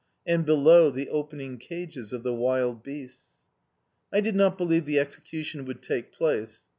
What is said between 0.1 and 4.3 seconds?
and, below, the opening cages of the wild beasts. "I